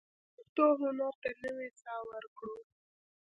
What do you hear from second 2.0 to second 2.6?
ورکړو.